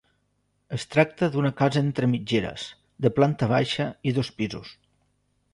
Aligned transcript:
Es 0.77 0.85
tracta 0.93 1.29
d'una 1.35 1.51
casa 1.59 1.83
entre 1.87 2.09
mitgeres, 2.15 2.65
de 3.07 3.15
planta 3.21 3.53
baixa 3.55 3.89
i 4.13 4.19
dos 4.21 4.37
pisos. 4.41 4.77